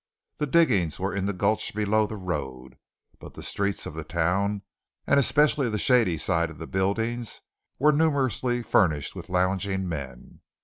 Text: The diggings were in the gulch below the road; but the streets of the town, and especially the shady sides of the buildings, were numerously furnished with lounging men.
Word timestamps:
The 0.39 0.47
diggings 0.47 0.99
were 0.99 1.13
in 1.13 1.27
the 1.27 1.31
gulch 1.31 1.75
below 1.75 2.07
the 2.07 2.17
road; 2.17 2.79
but 3.19 3.35
the 3.35 3.43
streets 3.43 3.85
of 3.85 3.93
the 3.93 4.03
town, 4.03 4.63
and 5.05 5.19
especially 5.19 5.69
the 5.69 5.77
shady 5.77 6.17
sides 6.17 6.49
of 6.51 6.57
the 6.57 6.65
buildings, 6.65 7.41
were 7.77 7.91
numerously 7.91 8.63
furnished 8.63 9.13
with 9.13 9.29
lounging 9.29 9.87
men. 9.87 10.41